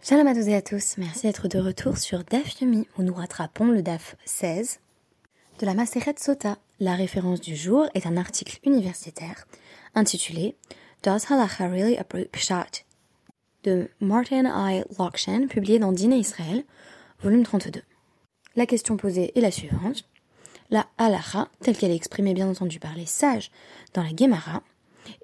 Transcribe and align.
Shalom 0.00 0.28
à 0.28 0.34
tous 0.34 0.48
et 0.48 0.54
à 0.54 0.62
tous, 0.62 0.96
merci 0.96 1.22
d'être 1.22 1.48
de 1.48 1.58
retour 1.58 1.98
sur 1.98 2.22
DAF 2.24 2.60
Yomi 2.60 2.86
où 2.96 3.02
nous 3.02 3.12
rattrapons 3.12 3.66
le 3.66 3.82
DAF 3.82 4.16
16 4.24 4.78
de 5.58 5.66
la 5.66 5.74
Maseret 5.74 6.14
Sota. 6.18 6.56
La 6.78 6.94
référence 6.94 7.40
du 7.40 7.56
jour 7.56 7.86
est 7.94 8.06
un 8.06 8.16
article 8.16 8.58
universitaire 8.64 9.46
intitulé 9.94 10.56
Does 11.02 11.26
Halacha 11.30 11.68
Really 11.68 11.96
Uproot 11.98 12.28
Pshat? 12.30 12.84
de 13.64 13.90
Martin 14.00 14.44
I. 14.46 14.84
Lokshen, 14.98 15.48
publié 15.48 15.78
dans 15.80 15.92
Dîner 15.92 16.18
Israël, 16.18 16.64
volume 17.20 17.42
32. 17.42 17.82
La 18.54 18.66
question 18.66 18.96
posée 18.96 19.36
est 19.36 19.40
la 19.40 19.50
suivante. 19.50 20.08
La 20.70 20.86
halacha, 20.98 21.48
telle 21.60 21.76
qu'elle 21.76 21.90
est 21.90 21.96
exprimée 21.96 22.34
bien 22.34 22.48
entendu 22.48 22.78
par 22.78 22.94
les 22.94 23.06
sages 23.06 23.50
dans 23.94 24.02
la 24.02 24.14
Gemara, 24.16 24.62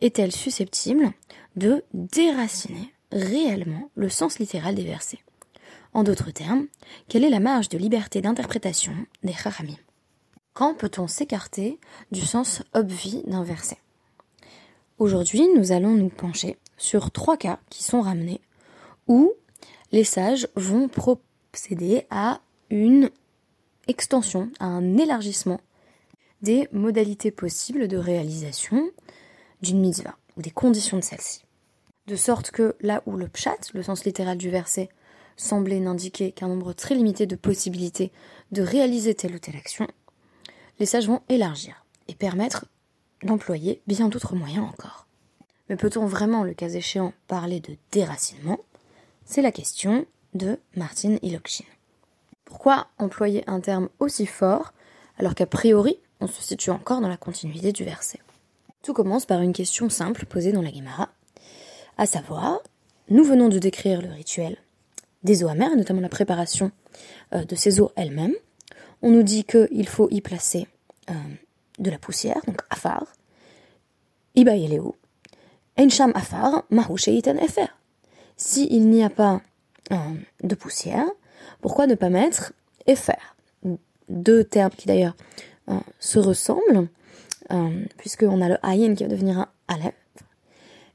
est-elle 0.01 0.33
susceptible 0.33 1.13
de 1.57 1.85
déraciner 1.93 2.94
réellement 3.15 3.91
le 3.95 4.11
sens 4.11 4.39
littéral 4.39 4.75
des 4.75 4.85
versets. 4.85 5.21
En 5.95 6.03
d'autres 6.03 6.33
termes, 6.33 6.67
quelle 7.09 7.25
est 7.25 7.31
la 7.31 7.41
marge 7.41 7.69
de 7.69 7.79
liberté 7.79 8.21
d'interprétation 8.21 8.95
des 9.23 9.33
Chachamim 9.33 9.77
Quand 10.53 10.75
peut-on 10.75 11.07
s'écarter 11.07 11.79
du 12.11 12.21
sens 12.21 12.63
obvi 12.75 13.23
d'un 13.27 13.45
verset? 13.45 13.79
Aujourd'hui, 14.99 15.47
nous 15.57 15.73
allons 15.73 15.95
nous 15.95 16.09
pencher 16.09 16.57
sur 16.77 17.13
trois 17.13 17.37
cas 17.37 17.61
qui 17.71 17.85
sont 17.85 18.01
ramenés 18.01 18.41
où 19.07 19.33
les 19.93 20.05
sages 20.05 20.49
vont 20.57 20.89
procéder 20.89 22.07
à 22.11 22.41
une 22.71 23.11
extension, 23.87 24.51
à 24.59 24.67
un 24.67 24.97
élargissement 24.97 25.61
des 26.43 26.69
modalités 26.73 27.31
possibles 27.31 27.87
de 27.87 27.97
réalisation 27.97 28.91
d'une 29.63 29.81
mitzvah 29.81 30.17
ou 30.37 30.43
des 30.43 30.51
conditions 30.51 30.97
de 30.97 31.05
celle-ci 31.05 31.44
de 32.07 32.17
sorte 32.17 32.51
que 32.51 32.77
là 32.81 33.03
où 33.07 33.17
le 33.17 33.29
pshat, 33.29 33.57
le 33.73 33.83
sens 33.83 34.05
littéral 34.05 34.37
du 34.37 34.51
verset, 34.51 34.89
semblait 35.37 35.81
n'indiquer 35.81 36.33
qu'un 36.33 36.49
nombre 36.49 36.73
très 36.73 36.95
limité 36.95 37.27
de 37.27 37.37
possibilités 37.37 38.13
de 38.53 38.63
réaliser 38.63 39.15
telle 39.15 39.35
ou 39.35 39.39
telle 39.39 39.57
action, 39.57 39.87
les 40.79 40.87
sages 40.87 41.09
vont 41.09 41.23
élargir 41.29 41.85
et 42.09 42.15
permettre 42.15 42.67
d'employer 43.23 43.83
bien 43.87 44.09
d'autres 44.09 44.37
moyens 44.37 44.67
encore. 44.69 45.07
Mais 45.69 45.77
peut-on 45.77 46.07
vraiment, 46.07 46.45
le 46.45 46.55
cas 46.55 46.69
échéant, 46.69 47.15
parler 47.27 47.61
de 47.61 47.77
déracinement? 47.91 48.61
C'est 49.25 49.43
la 49.43 49.53
question 49.53 50.05
de 50.35 50.59
Martin 50.77 51.17
Ilokshin. 51.23 51.65
Pourquoi 52.45 52.89
employer 52.99 53.43
un 53.49 53.61
terme 53.61 53.89
aussi 53.99 54.27
fort 54.27 54.75
alors 55.19 55.35
qu'a 55.35 55.47
priori 55.47 55.99
on 56.21 56.27
se 56.27 56.43
situe 56.43 56.71
encore 56.71 57.01
dans 57.01 57.09
la 57.09 57.17
continuité 57.17 57.73
du 57.73 57.85
verset? 57.85 58.21
Tout 58.83 58.93
commence 58.93 59.25
par 59.25 59.41
une 59.41 59.55
question 59.55 59.89
simple 59.89 60.27
posée 60.27 60.53
dans 60.53 60.63
la 60.63 60.73
Gemara 60.73 61.09
à 61.97 62.07
savoir, 62.07 62.61
nous 63.09 63.25
venons 63.25 63.49
de 63.49 63.59
décrire 63.59 64.03
le 64.03 64.11
rituel 64.11 64.57
des 65.23 65.43
eaux 65.43 65.49
amères, 65.49 65.77
notamment 65.77 66.01
la 66.01 66.09
préparation 66.09 66.71
euh, 67.35 67.45
de 67.45 67.55
ces 67.55 67.81
eaux 67.81 67.91
elles-mêmes. 67.97 68.35
On 69.03 69.11
nous 69.11 69.23
dit 69.23 69.45
qu'il 69.45 69.89
faut 69.89 70.09
y 70.11 70.21
placer 70.21 70.67
euh, 71.11 71.15
de 71.79 71.91
la 71.91 71.99
poussière, 71.99 72.41
donc 72.47 72.61
afar, 72.71 73.07
ibayeleo, 74.35 74.97
ensham 75.79 76.13
afar, 76.15 76.65
mahusheiten 76.71 77.39
efer. 77.39 77.69
S'il 78.37 78.89
n'y 78.89 79.05
a 79.05 79.11
pas 79.11 79.41
euh, 79.93 79.97
de 80.43 80.55
poussière, 80.55 81.07
pourquoi 81.61 81.87
ne 81.87 81.95
pas 81.95 82.11
mettre 82.11 82.53
efer? 82.87 83.13
Deux 84.09 84.45
termes 84.45 84.71
qui 84.71 84.87
d'ailleurs 84.87 85.17
se 85.99 86.19
ressemblent, 86.19 86.89
puisqu'on 87.97 88.43
a 88.43 88.51
le 88.51 88.59
ayin 88.63 88.95
qui 88.95 89.03
va 89.03 89.09
devenir 89.09 89.39
un 89.39 89.49
aleph, 89.67 89.95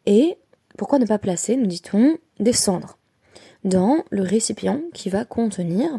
et 0.06 0.38
pourquoi 0.80 0.98
ne 0.98 1.06
pas 1.06 1.20
placer, 1.20 1.58
nous 1.58 1.66
dit-on, 1.66 2.18
des 2.40 2.54
cendres 2.54 2.98
dans 3.66 4.06
le 4.12 4.22
récipient 4.22 4.80
qui 4.94 5.10
va 5.10 5.26
contenir 5.26 5.92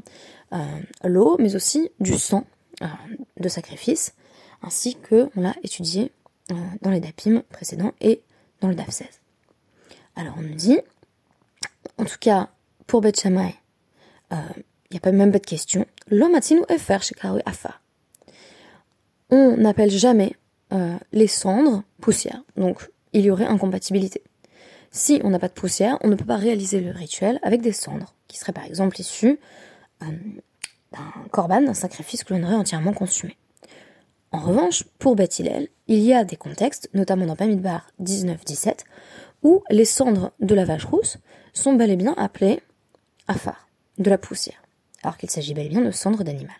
euh, 0.54 0.58
l'eau, 1.04 1.36
mais 1.38 1.54
aussi 1.54 1.90
du 2.00 2.16
sang 2.16 2.46
euh, 2.80 2.86
de 3.38 3.48
sacrifice, 3.50 4.14
ainsi 4.62 4.96
que 4.96 5.28
on 5.36 5.42
l'a 5.42 5.54
étudié 5.62 6.12
euh, 6.50 6.54
dans 6.80 6.88
les 6.88 7.00
dapim 7.00 7.42
précédents 7.50 7.92
et 8.00 8.22
dans 8.62 8.68
le 8.68 8.74
daf 8.74 8.88
16. 8.88 9.06
Alors 10.16 10.36
on 10.38 10.40
nous 10.40 10.54
dit, 10.54 10.78
en 11.98 12.06
tout 12.06 12.18
cas 12.18 12.48
pour 12.86 13.02
Beth 13.02 13.22
il 13.22 13.32
n'y 13.32 14.96
a 14.96 15.00
pas 15.02 15.12
même 15.12 15.30
pas 15.30 15.40
de 15.40 15.46
question. 15.46 15.84
L'homme 16.08 16.40
chez 16.40 17.14
afa. 17.44 17.80
On 19.28 19.58
n'appelle 19.58 19.90
jamais 19.90 20.36
les 21.12 21.26
cendres 21.26 21.82
poussière, 22.00 22.42
donc 22.56 22.90
il 23.12 23.20
y 23.20 23.30
aurait 23.30 23.44
incompatibilité. 23.44 24.22
Si 24.90 25.20
on 25.22 25.30
n'a 25.30 25.38
pas 25.38 25.48
de 25.48 25.52
poussière, 25.52 25.98
on 26.02 26.08
ne 26.08 26.16
peut 26.16 26.24
pas 26.24 26.36
réaliser 26.36 26.80
le 26.80 26.90
rituel 26.90 27.38
avec 27.42 27.60
des 27.62 27.72
cendres, 27.72 28.14
qui 28.26 28.38
seraient 28.38 28.52
par 28.52 28.64
exemple 28.64 29.00
issues 29.00 29.38
euh, 30.02 30.06
d'un 30.92 31.28
corban, 31.30 31.62
d'un 31.62 31.74
sacrifice 31.74 32.24
que 32.24 32.34
l'on 32.34 32.42
aurait 32.42 32.56
entièrement 32.56 32.92
consumé. 32.92 33.36
En 34.32 34.40
revanche, 34.40 34.84
pour 34.98 35.16
Beth 35.16 35.40
il 35.40 35.68
y 35.88 36.14
a 36.14 36.24
des 36.24 36.36
contextes, 36.36 36.88
notamment 36.94 37.26
dans 37.26 37.34
Bamidbar 37.34 37.88
19-17, 38.00 38.84
où 39.42 39.62
les 39.70 39.84
cendres 39.84 40.32
de 40.40 40.54
la 40.54 40.64
vache 40.64 40.84
rousse 40.84 41.18
sont 41.52 41.74
bel 41.74 41.90
et 41.90 41.96
bien 41.96 42.14
appelées 42.16 42.60
afar, 43.26 43.68
de 43.98 44.10
la 44.10 44.18
poussière, 44.18 44.62
alors 45.02 45.16
qu'il 45.16 45.30
s'agit 45.30 45.54
bel 45.54 45.66
et 45.66 45.68
bien 45.68 45.82
de 45.82 45.90
cendres 45.90 46.24
d'animal. 46.24 46.56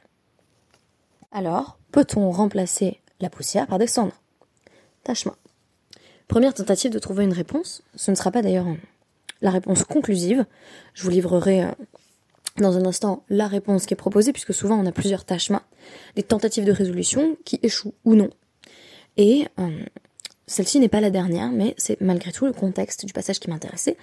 Alors, 1.33 1.79
peut-on 1.93 2.31
remplacer 2.31 3.01
la 3.21 3.31
poussière 3.31 3.67
par 3.67 3.79
des 3.79 3.87
cendres? 3.87 4.21
Tâche-moi. 5.05 5.37
Première 6.31 6.55
tentative 6.55 6.93
de 6.93 6.99
trouver 7.01 7.25
une 7.25 7.33
réponse. 7.33 7.83
Ce 7.97 8.13
ne 8.13 8.15
sera 8.15 8.31
pas 8.31 8.41
d'ailleurs 8.41 8.67
la 9.43 9.51
réponse 9.51 9.83
conclusive. 9.83 10.47
Je 10.95 11.03
vous 11.03 11.11
livrerai 11.11 11.65
euh, 11.65 11.71
dans 12.59 12.79
un 12.79 12.87
instant 12.87 13.25
la 13.29 13.49
réponse 13.49 13.85
qui 13.85 13.95
est 13.95 13.97
proposée, 13.97 14.33
puisque 14.33 14.55
souvent 14.55 14.79
on 14.79 14.87
a 14.87 14.93
plusieurs 14.93 15.25
tâches 15.25 15.51
des 16.15 16.23
tentatives 16.23 16.65
de 16.65 16.71
résolution 16.71 17.37
qui 17.45 17.59
échouent 17.65 17.95
ou 18.05 18.15
non. 18.15 18.31
Et 19.17 19.49
euh, 19.59 19.85
celle-ci 20.47 20.79
n'est 20.79 20.89
pas 20.89 21.01
la 21.01 21.11
dernière, 21.11 21.51
mais 21.51 21.75
c'est 21.79 22.01
malgré 22.01 22.31
tout 22.31 22.47
le 22.47 22.53
contexte 22.53 23.05
du 23.05 23.13
passage 23.13 23.41
qui 23.41 23.51
m'intéressait. 23.51 23.97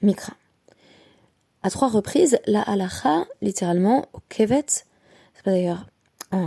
mikra. 0.00 0.32
À 1.62 1.68
trois 1.68 1.88
reprises, 1.88 2.38
la 2.46 2.62
halacha, 2.62 3.26
littéralement, 3.42 4.06
d'ailleurs 5.52 5.86
euh, 6.34 6.46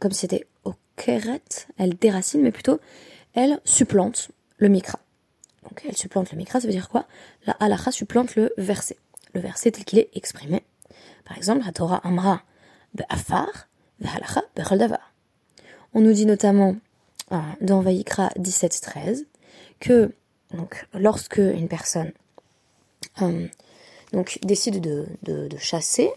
comme 0.00 0.12
c'était 0.12 0.46
au 0.64 0.74
keret, 0.96 1.42
elle 1.78 1.94
déracine, 1.94 2.42
mais 2.42 2.52
plutôt 2.52 2.80
elle 3.34 3.60
supplante 3.64 4.30
le 4.58 4.68
mikra. 4.68 4.98
Donc 5.62 5.82
elle 5.88 5.96
supplante 5.96 6.32
le 6.32 6.38
mikra, 6.38 6.60
ça 6.60 6.66
veut 6.66 6.72
dire 6.72 6.88
quoi? 6.88 7.06
La 7.46 7.52
halacha 7.60 7.92
supplante 7.92 8.34
le 8.34 8.52
verset, 8.56 8.96
le 9.34 9.40
verset 9.40 9.72
tel 9.72 9.84
qu'il 9.84 9.98
est 9.98 10.10
exprimé. 10.14 10.64
Par 11.24 11.36
exemple, 11.36 11.64
la 11.64 11.72
Torah 11.72 12.00
amra 12.02 12.42
be'afar 12.94 13.68
ve'halacha 14.00 14.42
be'choldavar. 14.56 15.12
On 15.94 16.00
nous 16.00 16.12
dit 16.12 16.26
notamment 16.26 16.76
euh, 17.32 17.38
dans 17.60 17.80
Vayikra 17.80 18.30
17-13 18.38 19.26
que 19.78 20.12
donc, 20.52 20.86
lorsque 20.94 21.38
une 21.38 21.68
personne 21.68 22.12
euh, 23.22 23.46
donc, 24.12 24.38
décide 24.42 24.80
de, 24.80 25.06
de 25.22 25.56
chasser, 25.56 26.10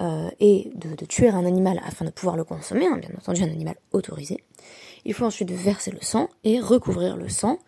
euh, 0.00 0.30
et 0.40 0.70
de, 0.74 1.04
tuer 1.04 1.28
un 1.28 1.44
animal 1.44 1.78
afin 1.84 2.06
de 2.06 2.10
pouvoir 2.10 2.36
le 2.36 2.44
consommer, 2.44 2.86
hein, 2.86 2.96
bien 2.96 3.10
entendu 3.18 3.42
un 3.42 3.50
animal 3.50 3.76
autorisé, 3.92 4.42
il 5.04 5.12
faut 5.12 5.26
ensuite 5.26 5.50
verser 5.50 5.90
le 5.90 6.00
sang 6.00 6.30
et 6.42 6.58
recouvrir 6.58 7.18
le 7.18 7.28
sang 7.28 7.58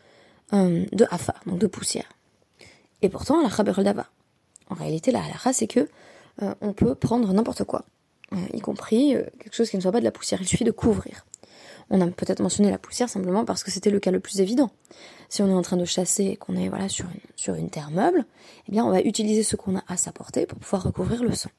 euh, 0.55 0.87
de 0.93 1.07
afar, 1.11 1.41
donc 1.47 1.59
de 1.59 1.67
poussière. 1.67 2.09
Et 3.03 3.11
pourtant, 3.11 3.43
la 3.43 3.83
dava. 3.83 4.07
En 4.71 4.75
réalité, 4.75 5.11
la 5.11 5.23
halakha, 5.23 5.53
c'est 5.53 5.67
que 5.67 5.89
euh, 6.41 6.55
on 6.63 6.73
peut 6.73 6.95
prendre 6.95 7.31
n'importe 7.35 7.65
quoi, 7.65 7.85
y 8.55 8.61
compris 8.61 9.15
quelque 9.39 9.55
chose 9.55 9.69
qui 9.69 9.77
ne 9.77 9.83
soit 9.83 9.93
pas 9.93 10.01
de 10.01 10.05
la 10.05 10.13
poussière. 10.13 10.41
Il 10.41 10.49
suffit 10.49 10.65
de 10.65 10.71
couvrir. 10.71 11.27
On 11.91 12.01
a 12.01 12.07
peut-être 12.07 12.41
mentionné 12.41 12.71
la 12.71 12.79
poussière 12.79 13.11
simplement 13.11 13.45
parce 13.45 13.63
que 13.63 13.71
c'était 13.71 13.91
le 13.91 14.01
cas 14.01 14.11
le 14.11 14.21
plus 14.21 14.41
évident. 14.41 14.71
Si 15.29 15.43
on 15.43 15.49
est 15.49 15.55
en 15.55 15.61
train 15.61 15.77
de 15.77 15.85
chasser 15.85 16.25
et 16.25 16.37
qu'on 16.37 16.57
est 16.57 16.71
voilà 16.71 16.89
sur 16.89 17.05
une, 17.05 17.21
sur 17.37 17.55
une 17.55 17.69
terre 17.69 17.91
meuble, 17.91 18.25
eh 18.69 18.73
bien 18.73 18.87
on 18.87 18.91
va 18.91 19.03
utiliser 19.03 19.43
ce 19.43 19.57
qu'on 19.57 19.77
a 19.77 19.85
à 19.89 19.99
sa 19.99 20.13
portée 20.13 20.47
pour 20.47 20.59
pouvoir 20.59 20.85
recouvrir 20.85 21.23
le 21.23 21.35
sang 21.35 21.51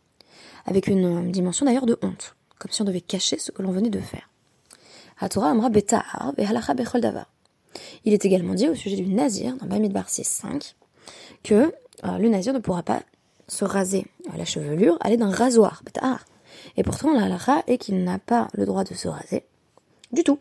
avec 0.66 0.88
une 0.88 1.32
dimension 1.32 1.66
d'ailleurs 1.66 1.86
de 1.86 1.98
honte, 2.02 2.36
comme 2.60 2.72
si 2.72 2.82
on 2.82 2.86
devait 2.86 3.02
cacher 3.02 3.38
ce 3.38 3.52
que 3.52 3.62
l'on 3.62 3.72
venait 3.72 3.90
de 3.90 4.00
faire. 4.00 4.30
Il 8.06 8.14
est 8.14 8.26
également 8.26 8.54
dit 8.54 8.68
au 8.68 8.76
sujet 8.76 8.96
du 8.96 9.08
nazir, 9.08 9.56
dans 9.58 9.68
Bamidbar 9.68 10.08
6.5, 10.08 10.74
que 11.44 11.74
euh, 12.04 12.18
le 12.18 12.30
nazir 12.30 12.54
ne 12.54 12.60
pourra 12.60 12.84
pas 12.84 13.02
se 13.48 13.66
raser 13.66 14.06
la 14.38 14.46
chevelure, 14.46 14.98
aller 15.02 15.18
d'un 15.18 15.32
rasoir, 15.32 15.84
Et 16.78 16.84
pourtant, 16.84 17.14
la 17.14 17.64
est 17.68 17.78
qu'il 17.78 18.04
n'a 18.04 18.20
pas 18.20 18.48
le 18.54 18.66
droit 18.66 18.84
de 18.84 18.94
se 18.94 19.08
raser 19.08 19.44
du 20.12 20.24
tout, 20.24 20.40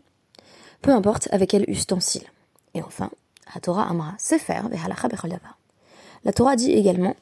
peu 0.82 0.90
importe 0.90 1.28
avec 1.32 1.50
quel 1.50 1.68
ustensile. 1.68 2.24
Et 2.74 2.82
enfin, 2.82 3.10
la 3.54 3.60
Torah 3.60 3.88
Amra 3.88 4.14
Sefer 4.18 4.60
La 6.24 6.32
Torah 6.32 6.56
dit 6.56 6.72
également 6.72 7.16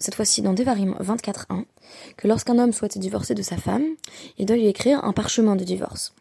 cette 0.00 0.14
fois-ci 0.14 0.42
dans 0.42 0.54
Devarim 0.54 0.96
24.1, 1.00 1.64
que 2.16 2.26
lorsqu'un 2.26 2.58
homme 2.58 2.72
souhaite 2.72 2.98
divorcer 2.98 3.34
de 3.34 3.42
sa 3.42 3.56
femme, 3.56 3.84
il 4.38 4.46
doit 4.46 4.56
lui 4.56 4.66
écrire 4.66 5.04
un 5.04 5.12
parchemin 5.12 5.56
de 5.56 5.64
divorce. 5.64 6.14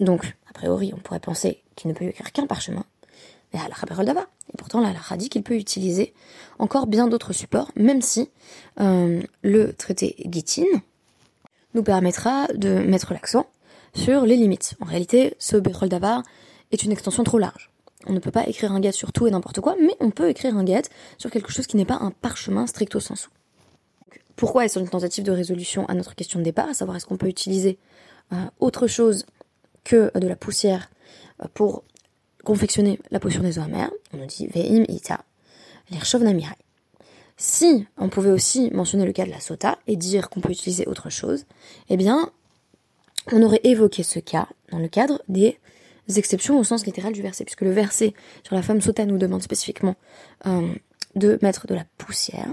Donc, 0.00 0.36
a 0.48 0.52
priori, 0.52 0.92
on 0.94 0.98
pourrait 0.98 1.20
penser 1.20 1.62
qu'il 1.76 1.88
ne 1.88 1.94
peut 1.94 2.04
écrire 2.04 2.32
qu'un 2.32 2.46
parchemin. 2.46 2.84
Mais 3.52 3.60
halakha 3.60 3.86
dava. 4.04 4.26
Et 4.52 4.56
pourtant, 4.56 4.80
la 4.80 4.88
halakha 4.88 5.16
dit 5.16 5.28
qu'il 5.28 5.42
peut 5.42 5.56
utiliser 5.56 6.12
encore 6.58 6.86
bien 6.86 7.08
d'autres 7.08 7.32
supports, 7.32 7.70
même 7.76 8.02
si 8.02 8.28
euh, 8.80 9.22
le 9.42 9.72
traité 9.72 10.16
Gittin 10.30 10.66
nous 11.74 11.82
permettra 11.82 12.46
de 12.54 12.78
mettre 12.80 13.12
l'accent 13.12 13.46
sur 13.94 14.26
les 14.26 14.36
limites. 14.36 14.74
En 14.80 14.84
réalité, 14.86 15.34
ce 15.38 15.56
Bechol 15.56 15.88
Davar 15.88 16.22
est 16.72 16.82
une 16.82 16.92
extension 16.92 17.24
trop 17.24 17.38
large. 17.38 17.70
On 18.06 18.12
ne 18.12 18.20
peut 18.20 18.30
pas 18.30 18.46
écrire 18.48 18.72
un 18.72 18.80
guet 18.80 18.92
sur 18.92 19.12
tout 19.12 19.26
et 19.26 19.30
n'importe 19.30 19.60
quoi, 19.60 19.74
mais 19.80 19.94
on 20.00 20.10
peut 20.10 20.28
écrire 20.28 20.56
un 20.56 20.64
guet 20.64 20.82
sur 21.18 21.30
quelque 21.30 21.50
chose 21.50 21.66
qui 21.66 21.76
n'est 21.76 21.84
pas 21.84 21.98
un 22.00 22.10
parchemin 22.10 22.66
stricto 22.66 23.00
sensu. 23.00 23.28
Pourquoi 24.36 24.64
est-ce 24.64 24.78
une 24.78 24.88
tentative 24.88 25.24
de 25.24 25.32
résolution 25.32 25.84
à 25.86 25.94
notre 25.94 26.14
question 26.14 26.38
de 26.38 26.44
départ, 26.44 26.68
à 26.68 26.74
savoir 26.74 26.96
est-ce 26.96 27.06
qu'on 27.06 27.16
peut 27.16 27.28
utiliser 27.28 27.76
euh, 28.32 28.36
autre 28.60 28.86
chose 28.86 29.26
que 29.82 30.16
de 30.16 30.28
la 30.28 30.36
poussière 30.36 30.90
euh, 31.42 31.48
pour 31.54 31.82
confectionner 32.44 33.00
la 33.10 33.18
potion 33.18 33.42
des 33.42 33.58
eaux 33.58 33.62
amères 33.62 33.90
On 34.12 34.18
nous 34.18 34.26
dit 34.26 34.46
Ve'im 34.46 34.84
ita, 34.88 35.24
namirai. 36.20 36.54
Si 37.36 37.86
on 37.96 38.08
pouvait 38.08 38.30
aussi 38.30 38.70
mentionner 38.70 39.06
le 39.06 39.12
cas 39.12 39.24
de 39.24 39.30
la 39.30 39.40
sota 39.40 39.78
et 39.86 39.96
dire 39.96 40.28
qu'on 40.28 40.40
peut 40.40 40.52
utiliser 40.52 40.86
autre 40.86 41.10
chose, 41.10 41.44
eh 41.88 41.96
bien, 41.96 42.30
on 43.32 43.42
aurait 43.42 43.60
évoqué 43.64 44.02
ce 44.02 44.18
cas 44.18 44.48
dans 44.70 44.78
le 44.78 44.88
cadre 44.88 45.22
des 45.28 45.58
exceptions 46.16 46.58
au 46.58 46.64
sens 46.64 46.86
littéral 46.86 47.12
du 47.12 47.22
verset, 47.22 47.44
puisque 47.44 47.62
le 47.62 47.70
verset 47.70 48.14
sur 48.44 48.54
la 48.54 48.62
femme 48.62 48.80
sota 48.80 49.04
nous 49.04 49.18
demande 49.18 49.42
spécifiquement 49.42 49.96
euh, 50.46 50.72
de 51.14 51.38
mettre 51.42 51.66
de 51.66 51.74
la 51.74 51.84
poussière, 51.98 52.48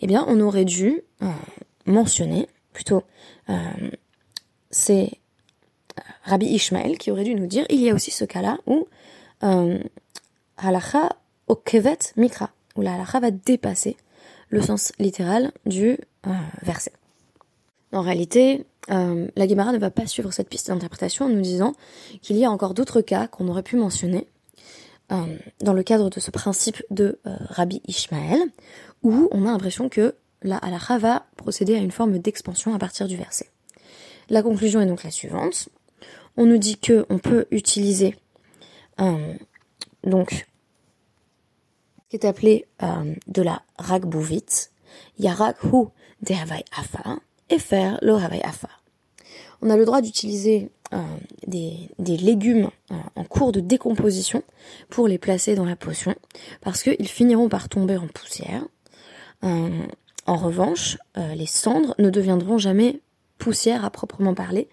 eh 0.00 0.06
bien 0.06 0.24
on 0.28 0.40
aurait 0.40 0.64
dû 0.64 1.02
euh, 1.22 1.26
mentionner, 1.86 2.48
plutôt, 2.72 3.04
euh, 3.48 3.54
c'est 4.70 5.12
Rabbi 6.24 6.46
Ishmael 6.46 6.98
qui 6.98 7.10
aurait 7.10 7.24
dû 7.24 7.34
nous 7.34 7.46
dire, 7.46 7.64
il 7.70 7.80
y 7.80 7.88
a 7.88 7.94
aussi 7.94 8.10
ce 8.10 8.24
cas-là 8.24 8.58
où 8.66 8.88
halacha 10.56 11.10
kevet 11.64 11.98
mikra, 12.16 12.50
où 12.76 12.82
la 12.82 12.94
halacha 12.94 13.20
va 13.20 13.30
dépasser 13.30 13.96
le 14.48 14.60
sens 14.60 14.92
littéral 14.98 15.52
du 15.66 15.98
verset. 16.62 16.92
En 17.92 18.00
réalité, 18.00 18.66
euh, 18.90 19.28
la 19.36 19.46
Guémara 19.46 19.72
ne 19.72 19.78
va 19.78 19.90
pas 19.90 20.06
suivre 20.06 20.32
cette 20.32 20.48
piste 20.48 20.68
d'interprétation 20.68 21.26
en 21.26 21.28
nous 21.28 21.40
disant 21.40 21.74
qu'il 22.22 22.36
y 22.36 22.44
a 22.44 22.50
encore 22.50 22.74
d'autres 22.74 23.00
cas 23.00 23.26
qu'on 23.26 23.48
aurait 23.48 23.62
pu 23.62 23.76
mentionner 23.76 24.28
euh, 25.12 25.36
dans 25.60 25.72
le 25.72 25.82
cadre 25.82 26.10
de 26.10 26.20
ce 26.20 26.30
principe 26.30 26.82
de 26.90 27.18
euh, 27.26 27.36
Rabbi 27.48 27.80
Ishmael, 27.86 28.40
où 29.02 29.28
on 29.32 29.46
a 29.46 29.52
l'impression 29.52 29.88
que 29.88 30.14
la 30.42 30.56
halakha 30.58 30.98
va 30.98 31.26
procéder 31.36 31.74
à 31.74 31.78
une 31.78 31.90
forme 31.90 32.18
d'expansion 32.18 32.74
à 32.74 32.78
partir 32.78 33.08
du 33.08 33.16
verset. 33.16 33.50
La 34.28 34.42
conclusion 34.42 34.80
est 34.80 34.86
donc 34.86 35.04
la 35.04 35.10
suivante. 35.10 35.68
On 36.36 36.46
nous 36.46 36.58
dit 36.58 36.78
que 36.78 37.06
on 37.08 37.18
peut 37.18 37.46
utiliser 37.50 38.16
donc 40.02 40.46
ce 42.04 42.08
qui 42.10 42.16
est 42.16 42.24
appelé 42.24 42.66
de 43.26 43.42
la 43.42 43.62
rakbouvit, 43.78 44.68
yarak 45.18 45.62
hu 45.64 45.86
de 46.22 46.34
afa, 46.34 47.18
faire 47.58 47.98
le 48.02 48.12
travail 48.16 48.40
afa. 48.42 48.68
On 49.62 49.70
a 49.70 49.76
le 49.76 49.84
droit 49.84 50.00
d'utiliser 50.00 50.70
euh, 50.92 50.98
des, 51.46 51.88
légumes 51.98 52.70
euh, 52.90 52.94
en 53.16 53.24
cours 53.24 53.50
de 53.50 53.60
décomposition 53.60 54.42
pour 54.90 55.08
les 55.08 55.18
placer 55.18 55.54
dans 55.54 55.64
la 55.64 55.74
potion, 55.74 56.14
parce 56.60 56.82
qu'ils 56.82 57.08
finiront 57.08 57.48
par 57.48 57.68
tomber 57.68 57.96
en 57.96 58.06
poussière. 58.06 58.64
Euh, 59.42 59.86
en 60.26 60.36
revanche, 60.36 60.96
les 61.16 61.46
cendres 61.46 61.94
ne 61.98 62.08
deviendront 62.10 62.56
jamais 62.56 63.00
poussière 63.38 63.84
à 63.84 63.90
proprement 63.90 64.34
parler, 64.34 64.68